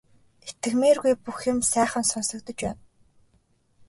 [0.49, 2.81] Итгэмээргүй бүх юм сайхан сонсогдож байна.